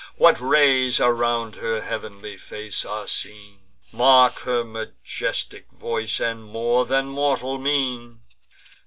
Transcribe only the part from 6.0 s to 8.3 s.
and more than mortal mien!